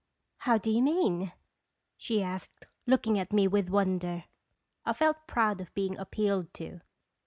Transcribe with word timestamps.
"How 0.37 0.57
do 0.57 0.71
you 0.71 0.81
mean?" 0.81 1.31
she 1.95 2.23
asked, 2.23 2.65
looking 2.87 3.19
at 3.19 3.31
me 3.31 3.47
with 3.47 3.69
wonder. 3.69 4.23
I 4.83 4.93
felt 4.93 5.27
proud 5.27 5.61
of 5.61 5.71
being 5.75 5.95
appealed 5.99 6.51
to. 6.55 6.81